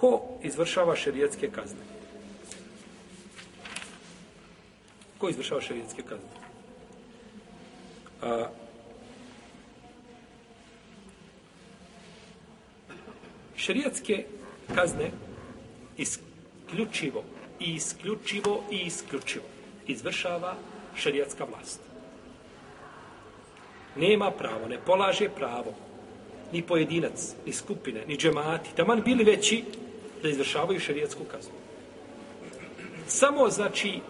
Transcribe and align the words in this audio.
Ko 0.00 0.22
izvršava 0.42 0.96
šerijetske 0.96 1.50
kazne? 1.50 1.84
Ko 5.18 5.28
izvršava 5.28 5.60
šerijetske 5.60 6.02
kazne? 6.02 6.28
A, 8.22 8.46
šerijetske 13.56 14.24
kazne 14.74 15.10
isključivo 15.98 17.24
i 17.60 17.74
isključivo 17.74 18.62
i 18.70 18.76
isključivo 18.76 19.44
izvršava 19.86 20.54
šerijatska 20.96 21.44
vlast. 21.44 21.80
Nema 23.96 24.30
pravo, 24.30 24.68
ne 24.68 24.78
polaže 24.86 25.28
pravo 25.28 25.74
ni 26.52 26.62
pojedinac, 26.62 27.34
ni 27.46 27.52
skupine, 27.52 28.04
ni 28.06 28.16
džemati, 28.16 28.74
taman 28.76 29.02
bili 29.02 29.24
veći 29.24 29.64
da 30.22 30.28
izvršavaju 30.28 30.80
šerijetsku 30.80 31.24
kaznu. 31.24 31.52
Samo, 33.06 33.48
znači, 33.48 34.00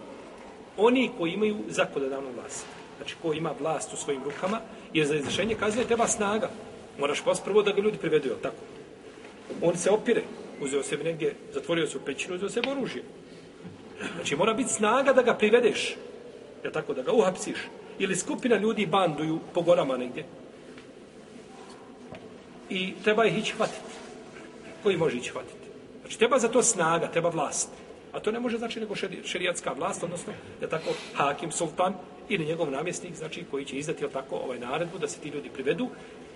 oni 0.77 1.11
koji 1.17 1.31
imaju 1.31 1.57
zakonodavnu 1.69 2.29
vlast, 2.35 2.65
znači 2.97 3.15
ko 3.21 3.33
ima 3.33 3.51
vlast 3.59 3.93
u 3.93 3.97
svojim 3.97 4.23
rukama, 4.23 4.59
jer 4.93 5.07
za 5.07 5.15
izvršenje 5.15 5.55
kazne 5.55 5.83
treba 5.83 6.07
snaga. 6.07 6.49
Moraš 6.99 7.21
post 7.21 7.43
prvo 7.43 7.61
da 7.61 7.71
ga 7.71 7.81
ljudi 7.81 7.97
privedu, 7.97 8.29
tako? 8.41 8.55
On 9.61 9.77
se 9.77 9.89
opire, 9.89 10.23
uzeo 10.61 10.83
sebe 10.83 11.03
negdje, 11.03 11.35
zatvorio 11.53 11.87
se 11.87 11.97
u 11.97 12.01
pećinu, 12.01 12.35
uzeo 12.35 12.49
sebe 12.49 12.71
oružje. 12.71 13.03
Znači, 14.15 14.35
mora 14.35 14.53
biti 14.53 14.73
snaga 14.73 15.13
da 15.13 15.21
ga 15.21 15.33
privedeš, 15.33 15.95
je 16.63 16.71
tako, 16.71 16.93
da 16.93 17.01
ga 17.01 17.11
uhapsiš. 17.11 17.57
Ili 17.99 18.15
skupina 18.15 18.57
ljudi 18.57 18.85
banduju 18.85 19.39
po 19.53 19.61
gorama 19.61 19.97
negdje. 19.97 20.25
I 22.69 22.93
treba 23.03 23.25
ih 23.25 23.37
ići 23.37 23.53
hvatiti. 23.53 23.91
Koji 24.83 24.97
može 24.97 25.17
ići 25.17 25.29
hvatiti? 25.29 25.70
Znači, 26.11 26.19
treba 26.19 26.39
za 26.39 26.47
to 26.47 26.63
snaga, 26.63 27.07
treba 27.07 27.29
vlast. 27.29 27.69
A 28.11 28.19
to 28.19 28.31
ne 28.31 28.39
može 28.39 28.57
znači 28.57 28.79
nego 28.79 28.95
šerijatska 29.25 29.71
vlast, 29.71 30.03
odnosno, 30.03 30.33
da 30.61 30.67
tako, 30.67 30.89
hakim, 31.13 31.51
sultan 31.51 31.93
ili 32.29 32.45
njegov 32.45 32.71
namjesnik, 32.71 33.15
znači, 33.15 33.45
koji 33.51 33.65
će 33.65 33.75
izdati, 33.75 34.03
je 34.03 34.09
tako, 34.09 34.35
ovaj 34.35 34.59
naredbu 34.59 34.97
da 34.97 35.07
se 35.07 35.19
ti 35.19 35.29
ljudi 35.29 35.49
privedu, 35.49 35.87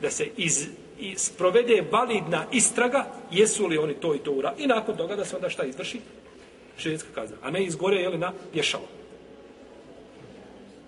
da 0.01 0.09
se 0.09 0.27
iz, 0.37 0.67
iz 0.99 1.19
sprovede 1.19 1.83
validna 1.91 2.45
istraga, 2.51 3.05
jesu 3.31 3.67
li 3.67 3.77
oni 3.77 3.93
to 3.93 4.15
i 4.15 4.19
to 4.19 4.31
ura. 4.31 4.53
I 4.57 4.67
nakon 4.67 4.97
toga 4.97 5.15
da 5.15 5.25
se 5.25 5.35
onda 5.35 5.49
šta 5.49 5.63
izvrši? 5.63 5.99
Šerijatska 6.77 7.09
kazna. 7.15 7.37
A 7.41 7.51
ne 7.51 7.63
izgore, 7.63 7.97
je 7.97 8.09
li 8.09 8.17
na 8.17 8.31
pješalo. 8.53 8.87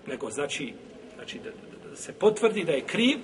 Nego, 0.06 0.30
znači, 0.30 0.72
znači 1.14 1.38
da, 1.38 1.50
da, 1.50 1.90
da 1.90 1.96
se 1.96 2.12
potvrdi 2.12 2.64
da 2.64 2.72
je 2.72 2.86
kriv, 2.86 3.18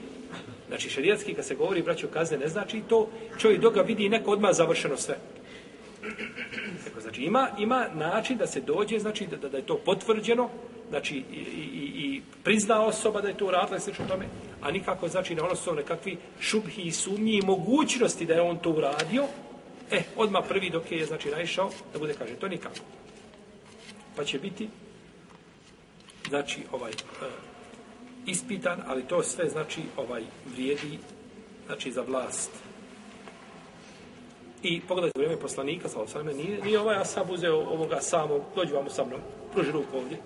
Znači, 0.69 0.91
šerijatski, 0.91 1.35
kad 1.35 1.45
se 1.45 1.55
govori 1.55 1.83
braćo 1.83 2.09
kazne, 2.09 2.39
ne 2.39 2.49
znači 2.49 2.83
to, 2.89 3.09
čovjek 3.39 3.61
doga 3.61 3.83
vidi 3.83 4.09
neko 4.09 4.31
odmah 4.31 4.53
završeno 4.53 4.97
sve. 4.97 5.17
Ima, 7.25 7.49
ima 7.59 7.87
način 7.95 8.39
da 8.39 8.47
se 8.47 8.61
dođe, 8.61 8.99
znači, 8.99 9.27
da, 9.27 9.49
da 9.49 9.57
je 9.57 9.67
to 9.67 9.79
potvrđeno, 9.85 10.49
znači, 10.91 11.17
i, 11.17 11.37
i, 11.37 12.05
i 12.05 12.23
prizna 12.45 12.83
osoba 12.85 13.21
da 13.21 13.29
je 13.29 13.37
to 13.37 13.47
uradila, 13.47 13.81
sve 13.81 13.93
tome, 14.09 14.27
a 14.61 14.71
nikako, 14.71 15.09
znači, 15.09 15.35
na 15.35 15.45
ono 15.45 15.57
su 15.57 15.75
nekakvi 15.75 16.17
šubhi 16.41 16.83
i 16.83 16.93
sumnji 16.93 17.33
i 17.33 17.47
mogućnosti 17.47 18.27
da 18.27 18.35
je 18.35 18.43
on 18.43 18.59
to 18.59 18.71
uradio, 18.71 19.25
e, 19.91 20.03
odmah 20.17 20.45
prvi 20.49 20.71
dok 20.71 20.93
je, 20.93 21.07
znači, 21.07 21.31
naišao, 21.31 21.71
da 21.93 21.99
bude, 21.99 22.15
kaže, 22.19 22.35
to 22.35 22.49
nikako. 22.49 22.77
Pa 24.17 24.25
će 24.25 24.39
biti, 24.39 24.69
znači, 26.29 26.61
ovaj, 26.73 26.91
e, 26.91 26.95
ispitan, 28.27 28.83
ali 28.87 29.03
to 29.03 29.23
sve 29.23 29.49
znači 29.49 29.81
ovaj 29.97 30.23
vrijedi 30.55 30.99
znači 31.67 31.93
za 31.93 32.03
vlast. 32.03 32.51
I 34.65 34.81
pogledajte 34.89 35.19
vrijeme 35.19 35.41
poslanika, 35.41 35.89
sa 35.89 36.01
osvrame, 36.01 36.35
nije, 36.35 36.61
nije 36.65 36.81
ovaj 36.81 36.97
asab 36.97 37.31
uzeo 37.31 37.57
ovoga 37.57 38.01
samog, 38.01 38.43
dođi 38.57 38.73
vam 38.73 38.91
sa 38.91 39.05
mnom, 39.05 39.21
pruži 39.53 39.73
ruku 39.73 39.97
ovdje, 39.97 40.19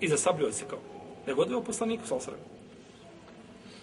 i 0.00 0.08
zasabljio 0.08 0.52
se 0.52 0.64
kao. 0.70 0.78
Nego 1.26 1.42
odveo 1.42 1.60
poslaniku, 1.60 2.06
sa 2.06 2.14
osvrame. 2.14 2.42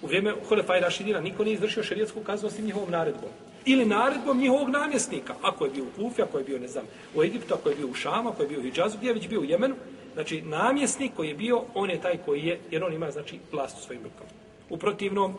U 0.01 0.07
vrijeme 0.07 0.33
Hulefa 0.49 0.77
i 0.77 0.81
Rašidina 0.81 1.19
niko 1.19 1.43
nije 1.43 1.53
izvršio 1.53 1.83
šerijetsku 1.83 2.19
kaznu 2.19 2.47
osim 2.47 2.65
njihovom 2.65 2.91
naredbom. 2.91 3.29
Ili 3.65 3.85
naredbom 3.85 4.37
njihovog 4.37 4.69
namjesnika. 4.69 5.35
Ako 5.41 5.65
je 5.65 5.71
bio 5.71 5.83
u 5.83 6.01
Kufi, 6.01 6.21
ako 6.21 6.37
je 6.37 6.43
bio, 6.43 6.59
ne 6.59 6.67
znam, 6.67 6.85
u 7.15 7.23
Egiptu, 7.23 7.53
ako 7.53 7.69
je 7.69 7.75
bio 7.75 7.87
u 7.87 7.93
Šama, 7.93 8.29
ako 8.29 8.41
je 8.41 8.47
bio 8.47 8.59
u 8.59 8.63
Hidžazu, 8.63 8.97
gdje 8.97 9.07
je 9.07 9.13
već 9.13 9.27
bio 9.27 9.39
u 9.39 9.45
Jemenu, 9.45 9.75
Znači, 10.17 10.41
namjesnik 10.41 11.11
koji 11.15 11.27
je 11.27 11.35
bio, 11.35 11.61
on 11.73 11.89
je 11.89 12.01
taj 12.01 12.17
koji 12.25 12.45
je, 12.45 12.59
jer 12.71 12.83
on 12.83 12.93
ima, 12.93 13.11
znači, 13.11 13.39
vlast 13.51 13.77
u 13.77 13.81
svojim 13.81 14.03
rukama. 14.03 14.29
U 14.69 14.77
protivnom, 14.77 15.33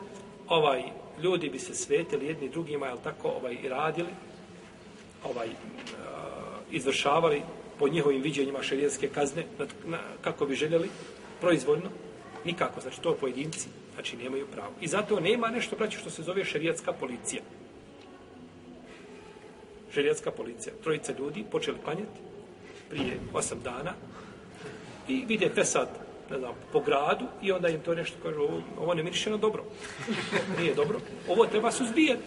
ovaj, 0.49 0.83
ljudi 1.23 1.51
bi 1.51 1.59
se 1.59 1.75
svetili 1.75 2.27
jedni 2.27 2.49
drugima, 2.49 2.87
jel 2.87 2.99
tako, 3.05 3.29
ovaj, 3.29 3.57
i 3.63 3.69
radili, 3.69 4.09
ovaj, 5.25 5.49
uh, 5.49 5.55
izvršavali 6.71 7.43
po 7.79 7.89
njihovim 7.89 8.23
viđenjima 8.23 8.63
šerijetske 8.63 9.09
kazne, 9.09 9.45
na, 9.59 9.67
na, 9.87 9.99
kako 10.21 10.47
bi 10.47 10.55
željeli, 10.55 10.89
proizvoljno, 11.41 11.91
nikako, 12.45 12.81
znači, 12.81 13.01
to 13.01 13.15
pojedinci, 13.15 13.69
znači, 13.95 14.17
nemaju 14.17 14.47
pravo. 14.47 14.73
I 14.81 14.89
zato 14.89 15.21
nema 15.21 15.49
nešto, 15.49 15.77
braće, 15.77 15.99
što 15.99 16.11
se 16.11 16.23
zove 16.23 16.45
šerijetska 16.45 16.93
policija. 16.93 17.43
Šerijetska 19.95 20.31
policija. 20.31 20.75
Trojice 20.83 21.15
ljudi 21.19 21.45
počeli 21.51 21.79
klanjati 21.85 22.21
prije 22.91 23.19
osam 23.33 23.61
dana, 23.65 23.95
i 25.09 25.25
vide 25.29 25.51
pesad 25.55 25.89
ne 26.31 26.39
znam, 26.39 26.55
po 26.73 26.81
gradu 26.81 27.25
i 27.43 27.53
onda 27.53 27.69
im 27.69 27.81
to 27.81 27.95
nešto 27.95 28.17
kaže, 28.23 28.39
ovo, 28.39 28.63
ovo 28.79 28.95
ne 28.95 29.03
miriše 29.03 29.31
na 29.31 29.37
dobro. 29.37 29.65
Nije 30.59 30.75
dobro. 30.75 31.01
Ovo 31.29 31.47
treba 31.47 31.73
suzbijati. 31.73 32.23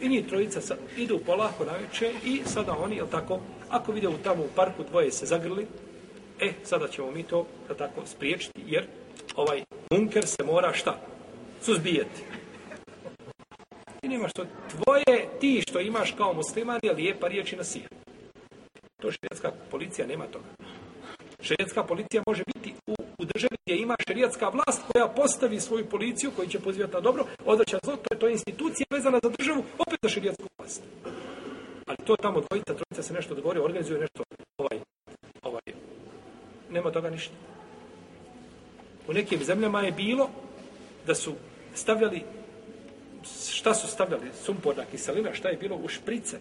I 0.00 0.08
njih 0.08 0.26
trojica 0.28 0.60
sad, 0.60 0.78
idu 0.96 1.18
polako 1.26 1.64
na 1.64 1.72
večer 1.72 2.14
i 2.24 2.42
sada 2.44 2.72
oni, 2.72 2.96
jel 2.96 3.06
tako, 3.10 3.40
ako 3.70 3.92
vide 3.92 4.08
u 4.08 4.18
tamo 4.24 4.42
u 4.42 4.48
parku 4.54 4.82
dvoje 4.90 5.12
se 5.12 5.26
zagrli, 5.26 5.66
e, 6.40 6.52
sada 6.64 6.88
ćemo 6.88 7.10
mi 7.10 7.22
to, 7.22 7.46
jel 7.68 7.76
tako, 7.76 8.06
spriječiti, 8.06 8.60
jer 8.66 8.86
ovaj 9.36 9.64
munker 9.90 10.26
se 10.26 10.44
mora 10.44 10.72
šta? 10.72 11.00
Suzbijati. 11.62 12.22
I 14.02 14.08
nema 14.08 14.28
što, 14.28 14.44
tvoje, 14.70 15.28
ti 15.40 15.62
što 15.68 15.80
imaš 15.80 16.12
kao 16.12 16.32
musliman, 16.32 16.80
je 16.82 16.92
lijepa 16.92 17.28
riječ 17.28 17.52
i 17.52 17.56
nasija. 17.56 17.88
To 19.00 19.12
švedska 19.12 19.52
policija 19.70 20.06
nema 20.06 20.26
toga. 20.26 20.44
Švedska 21.40 21.84
policija 21.84 22.22
može 22.26 22.42
biti 22.54 22.74
u, 22.86 22.94
u 23.18 23.24
državi 23.24 23.56
gdje 23.66 23.73
ima 23.84 23.96
šerijatska 24.08 24.48
vlast 24.48 24.82
koja 24.92 25.08
postavi 25.08 25.60
svoju 25.60 25.86
policiju 25.86 26.30
koji 26.36 26.48
će 26.48 26.58
pozivati 26.60 26.94
na 26.94 27.00
dobro, 27.00 27.24
odvraća 27.44 27.78
zlo, 27.84 27.96
to 27.96 28.14
je, 28.14 28.18
to 28.18 28.26
je 28.26 28.32
institucija 28.32 28.86
vezana 28.90 29.18
za 29.22 29.30
državu, 29.38 29.64
opet 29.78 29.98
za 30.02 30.08
šerijatsku 30.08 30.48
vlast. 30.58 30.82
Ali 31.86 31.98
to 32.06 32.16
tamo 32.16 32.40
dvojica, 32.40 32.74
trojica 32.74 33.02
se 33.02 33.14
nešto 33.14 33.34
dogovori, 33.34 33.60
organizuje 33.60 34.00
nešto, 34.00 34.22
ovaj, 34.58 34.80
ovaj, 35.42 35.62
nema 36.70 36.90
toga 36.90 37.10
ništa. 37.10 37.34
U 39.08 39.12
nekim 39.12 39.44
zemljama 39.44 39.80
je 39.80 39.92
bilo 39.92 40.30
da 41.06 41.14
su 41.14 41.34
stavljali, 41.74 42.22
šta 43.50 43.74
su 43.74 43.86
stavljali, 43.86 44.30
sumporna 44.44 44.84
kiselina, 44.90 45.34
šta 45.34 45.48
je 45.48 45.56
bilo 45.56 45.76
u 45.76 45.88
šprice. 45.88 46.38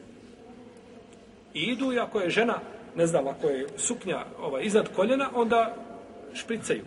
I 1.54 1.60
idu, 1.62 1.92
ako 2.02 2.20
je 2.20 2.30
žena 2.30 2.60
ne 2.96 3.08
znam, 3.08 3.28
ako 3.28 3.48
je 3.48 3.68
suknja 3.78 4.26
ovaj, 4.40 4.64
iznad 4.64 4.90
koljena, 4.96 5.30
onda 5.36 5.76
špricaju. 6.34 6.84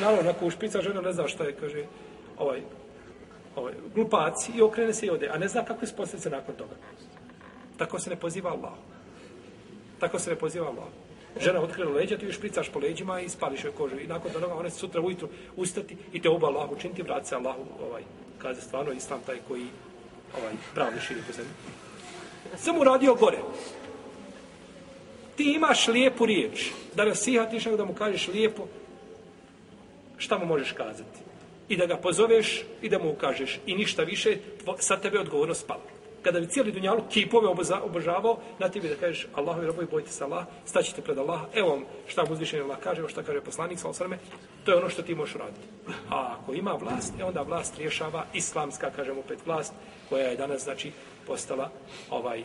Naravno, 0.00 0.30
ako 0.30 0.46
ušpica 0.46 0.82
žena 0.82 1.00
ne 1.00 1.12
zna 1.12 1.28
šta 1.28 1.44
je, 1.44 1.52
kaže, 1.52 1.84
ovaj, 2.38 2.60
ovaj, 3.56 3.72
glupac 3.94 4.48
i 4.54 4.62
okrene 4.62 4.94
se 4.94 5.06
i 5.06 5.10
ode, 5.10 5.28
a 5.28 5.38
ne 5.38 5.48
zna 5.48 5.64
kako 5.64 5.86
su 5.86 5.96
posljedice 5.96 6.30
nakon 6.30 6.54
toga. 6.54 6.74
Tako 7.76 7.98
se 7.98 8.10
ne 8.10 8.16
poziva 8.16 8.50
Allah. 8.50 8.72
Tako 10.00 10.18
se 10.18 10.30
ne 10.30 10.36
poziva 10.36 10.66
Allah. 10.66 10.88
Žena 11.40 11.60
otkrila 11.60 11.92
leđa, 11.92 12.18
ti 12.18 12.26
ju 12.26 12.32
špricaš 12.32 12.68
po 12.68 12.78
leđima 12.78 13.20
i 13.20 13.28
spališ 13.28 13.64
joj 13.64 13.72
kožu. 13.72 13.98
I 13.98 14.06
nakon 14.06 14.32
toga 14.32 14.54
ona 14.54 14.70
se 14.70 14.78
sutra 14.78 15.00
ujutru 15.00 15.28
ustati 15.56 15.96
i 16.12 16.22
te 16.22 16.28
oba 16.28 16.46
Allah 16.46 16.70
učiniti, 16.70 17.02
vrati 17.02 17.28
se 17.28 17.34
Allahu, 17.34 17.64
ovaj, 17.88 18.02
kaže 18.38 18.60
stvarno 18.60 18.92
islam 18.92 19.20
taj 19.26 19.38
koji 19.48 19.66
ovaj, 20.40 20.52
pravni 20.74 21.00
širi 21.00 21.20
po 21.26 21.32
zemlji. 21.32 21.52
Samo 22.56 22.80
uradio 22.80 23.14
gore 23.14 23.38
ti 25.36 25.52
imaš 25.52 25.88
lijepu 25.88 26.26
riječ, 26.26 26.70
da 26.94 27.04
nasihatiš 27.04 27.64
da 27.64 27.84
mu 27.84 27.94
kažeš 27.94 28.28
lijepo, 28.28 28.66
šta 30.22 30.38
mu 30.38 30.46
možeš 30.46 30.72
kazati? 30.72 31.18
I 31.68 31.76
da 31.76 31.86
ga 31.86 31.96
pozoveš 31.96 32.62
i 32.82 32.88
da 32.88 32.98
mu 32.98 33.10
ukažeš. 33.10 33.58
I 33.66 33.74
ništa 33.74 34.02
više, 34.02 34.36
sa 34.78 34.96
tebe 34.96 35.18
odgovorno 35.18 35.54
spala. 35.54 35.82
Kada 36.22 36.40
bi 36.40 36.46
cijeli 36.46 36.72
dunjalu 36.72 37.02
kipove 37.10 37.48
obožavao, 37.82 38.38
na 38.58 38.68
tebi 38.68 38.88
da 38.88 38.94
kažeš 38.94 39.26
Allahovi 39.34 39.66
robovi, 39.66 39.86
bojite 39.90 40.10
se 40.10 40.24
Allah, 40.24 40.44
staćete 40.64 41.02
pred 41.02 41.18
Allaha, 41.18 41.46
evo 41.54 41.68
vam 41.68 41.84
šta 42.06 42.24
mu 42.24 42.32
uzvišenje 42.32 42.62
Allah 42.62 42.78
kaže, 42.78 43.00
evo 43.00 43.08
šta 43.08 43.22
kaže 43.22 43.40
poslanik, 43.40 43.78
sa 43.78 43.88
osrme, 43.88 44.18
to 44.64 44.70
je 44.70 44.76
ono 44.76 44.88
što 44.88 45.02
ti 45.02 45.14
možeš 45.14 45.34
raditi. 45.34 45.66
A 46.10 46.36
ako 46.38 46.54
ima 46.54 46.72
vlast, 46.72 47.14
e 47.20 47.24
onda 47.24 47.42
vlast 47.42 47.78
rješava 47.78 48.26
islamska, 48.34 48.90
kažemo 48.90 49.20
opet 49.20 49.46
vlast, 49.46 49.72
koja 50.08 50.26
je 50.28 50.36
danas, 50.36 50.62
znači, 50.62 50.92
postala 51.26 51.70
ovaj 52.10 52.40
a, 52.40 52.44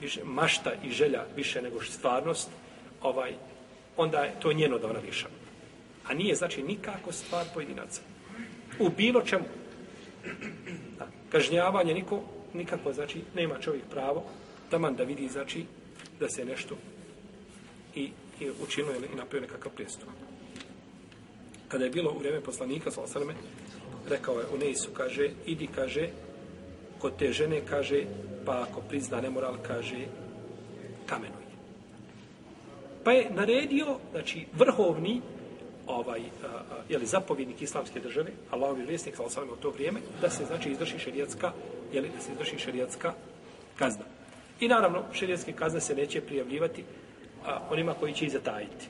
više, 0.00 0.20
mašta 0.24 0.72
i 0.84 0.90
želja 0.90 1.24
više 1.36 1.62
nego 1.62 1.82
stvarnost, 1.82 2.50
ovaj, 3.02 3.34
onda 3.96 4.18
je 4.18 4.34
to 4.40 4.52
njeno 4.52 4.78
da 4.78 4.90
ona 4.90 5.00
rješava. 5.00 5.41
A 6.08 6.14
nije 6.14 6.34
znači 6.34 6.62
nikako 6.62 7.12
stvar 7.12 7.46
pojedinaca. 7.54 8.00
U 8.78 8.88
bilo 8.88 9.22
čemu. 9.22 9.44
Da, 10.98 11.06
kažnjavanje 11.32 11.94
niko, 11.94 12.22
nikako, 12.54 12.92
znači, 12.92 13.20
nema 13.34 13.58
čovjek 13.58 13.84
pravo 13.90 14.24
taman 14.70 14.96
da 14.96 15.04
vidi, 15.04 15.28
znači, 15.28 15.64
da 16.20 16.28
se 16.28 16.44
nešto 16.44 16.76
i, 17.94 18.10
i 18.40 18.50
učinilo 18.62 18.94
i 19.12 19.16
napravio 19.16 19.48
nekakav 19.48 19.72
prijestup. 19.72 20.08
Kada 21.68 21.84
je 21.84 21.90
bilo 21.90 22.12
u 22.12 22.18
vrijeme 22.18 22.40
poslanika, 22.40 22.90
sa 22.90 23.00
osrme, 23.00 23.34
rekao 24.08 24.40
je 24.40 24.46
u 24.54 24.58
Neisu, 24.58 24.90
kaže, 24.92 25.30
idi, 25.46 25.68
kaže, 25.74 26.08
kod 26.98 27.16
te 27.18 27.32
žene, 27.32 27.60
kaže, 27.68 28.04
pa 28.44 28.62
ako 28.62 28.80
prizna 28.80 29.20
nemoral, 29.20 29.56
kaže, 29.66 30.06
kamenuj. 31.06 31.42
Pa 33.04 33.12
je 33.12 33.30
naredio, 33.30 33.98
znači, 34.12 34.46
vrhovni, 34.52 35.20
ovaj, 35.86 36.20
a, 36.20 36.46
a, 36.46 36.62
jeli, 36.88 37.06
zapovjednik 37.06 37.62
islamske 37.62 38.00
države, 38.00 38.30
Allahovi 38.50 38.86
vjesnik, 38.86 39.16
sa 39.16 39.22
osaleme, 39.22 39.52
u 39.52 39.56
to 39.56 39.70
vrijeme, 39.70 40.00
da 40.20 40.30
se, 40.30 40.44
znači, 40.44 40.70
izvrši 40.70 40.98
šerijatska, 40.98 41.52
jeli, 41.92 42.10
da 42.16 42.20
se 42.20 42.32
izvrši 42.32 42.58
šerijatska 42.58 43.12
kazna. 43.78 44.04
I 44.60 44.68
naravno, 44.68 45.02
šerijatske 45.12 45.52
kazne 45.52 45.80
se 45.80 45.94
neće 45.94 46.20
prijavljivati 46.20 46.84
a, 47.46 47.58
onima 47.70 47.94
koji 47.94 48.12
će 48.12 48.24
ih 48.24 48.32
zatajiti 48.32 48.88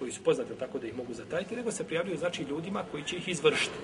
koji 0.00 0.12
su 0.12 0.22
poznati 0.24 0.50
tako 0.58 0.78
da 0.78 0.86
ih 0.86 0.96
mogu 0.96 1.14
zatajiti, 1.14 1.56
nego 1.56 1.70
se 1.70 1.84
prijavljuju 1.84 2.16
znači 2.16 2.42
ljudima 2.42 2.84
koji 2.90 3.04
će 3.04 3.16
ih 3.16 3.28
izvršiti. 3.28 3.76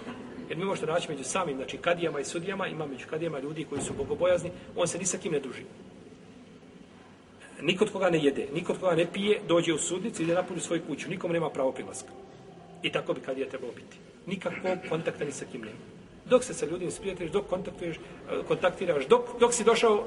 Jer 0.48 0.58
mi 0.58 0.64
možete 0.64 0.86
naći 0.86 1.08
među 1.10 1.24
samim, 1.24 1.56
znači 1.56 1.76
kadijama 1.76 2.20
i 2.20 2.24
sudijama, 2.24 2.66
ima 2.66 2.86
među 2.86 3.06
kadijama 3.10 3.38
ljudi 3.38 3.64
koji 3.64 3.82
su 3.82 3.94
bogobojazni, 3.94 4.50
on 4.76 4.88
se 4.88 4.98
ni 4.98 5.04
sa 5.04 5.18
kim 5.18 5.32
ne 5.32 5.40
druži. 5.40 5.62
Nikod 7.62 7.92
koga 7.92 8.10
ne 8.10 8.18
jede, 8.18 8.46
nikod 8.54 8.78
koga 8.80 8.94
ne 8.94 9.06
pije, 9.12 9.40
dođe 9.48 9.72
u 9.72 9.78
sudnicu 9.78 10.22
i 10.22 10.24
ide 10.24 10.34
napolju 10.34 10.60
svoju 10.60 10.82
kuću. 10.86 11.10
Nikom 11.10 11.32
nema 11.32 11.50
pravo 11.50 11.72
prilaska. 11.72 12.08
I 12.82 12.92
tako 12.92 13.14
bi 13.14 13.20
kad 13.20 13.38
je 13.38 13.48
trebalo 13.48 13.72
biti. 13.72 13.96
Nikakvog 14.26 14.78
kontakta 14.88 15.24
ni 15.24 15.32
sa 15.32 15.44
kim 15.52 15.60
nema. 15.60 15.78
Dok 16.24 16.44
se 16.44 16.54
sa 16.54 16.66
ljudima 16.66 16.90
sprijateljiš, 16.90 17.32
dok 17.32 17.46
kontaktuješ, 17.46 17.96
e, 17.96 18.00
kontaktiraš, 18.48 19.06
dok, 19.06 19.40
dok 19.40 19.54
si 19.54 19.64
došao 19.64 20.04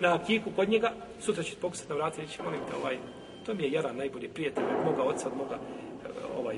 na 0.00 0.24
kiku 0.24 0.50
kod 0.56 0.68
njega, 0.68 0.92
sutra 1.20 1.42
će 1.42 1.56
pokusati 1.60 1.88
na 1.88 1.94
vrati 1.94 2.20
i 2.20 2.24
reći, 2.24 2.42
molim 2.42 2.60
te, 2.60 2.76
ovaj, 2.76 2.98
to 3.46 3.54
mi 3.54 3.62
je 3.62 3.72
Jaran 3.72 3.96
najbolji 3.96 4.28
prijatelj 4.28 4.64
od 4.64 4.84
moga 4.84 5.02
oca, 5.02 5.28
od 5.28 5.36
moga 5.36 5.54
e, 5.54 6.08
ovaj, 6.38 6.56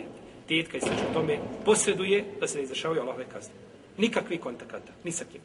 tetka 0.49 0.76
i 0.76 0.81
slično 0.81 1.06
tome, 1.14 1.38
posreduje 1.64 2.25
da 2.40 2.46
se 2.46 2.58
ne 2.58 2.64
izrašavaju 2.64 3.00
Allahove 3.00 3.25
kazne. 3.32 3.55
Nikakvi 3.99 4.38
kontakata, 4.38 4.93
ni 5.05 5.12
sa 5.12 5.25
kim. 5.25 5.40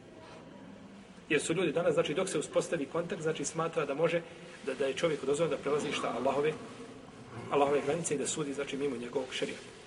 Jer 1.28 1.40
su 1.40 1.54
ljudi 1.54 1.72
danas, 1.72 1.94
znači 1.94 2.14
dok 2.14 2.28
se 2.28 2.38
uspostavi 2.38 2.86
kontakt, 2.86 3.22
znači 3.22 3.44
smatra 3.44 3.84
da 3.84 3.94
može, 3.94 4.22
da, 4.66 4.74
da 4.74 4.86
je 4.86 4.94
čovjek 4.94 5.24
dozvoljeno 5.24 5.56
da 5.56 5.62
prelazi 5.62 5.92
šta 5.92 6.14
Allahove, 6.16 6.52
Allahove 7.50 7.80
granice 7.86 8.14
i 8.14 8.18
da 8.18 8.26
sudi, 8.26 8.52
znači 8.52 8.76
mimo 8.76 8.96
njegovog 8.96 9.28
šarijata. 9.32 9.77